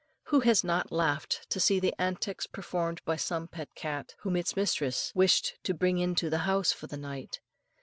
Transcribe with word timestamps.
Who 0.29 0.39
has 0.39 0.63
not 0.63 0.91
laughed 0.91 1.45
to 1.51 1.59
see 1.59 1.79
the 1.79 1.93
antics 1.99 2.47
performed 2.47 3.03
by 3.05 3.17
some 3.17 3.47
pet 3.47 3.69
cat, 3.75 4.15
whom 4.21 4.35
its 4.35 4.55
mistress 4.55 5.11
wished 5.13 5.59
to 5.61 5.75
bring 5.75 5.99
into 5.99 6.27
the 6.27 6.39
house 6.49 6.71
for 6.71 6.87
the 6.87 6.97
night. 6.97 7.39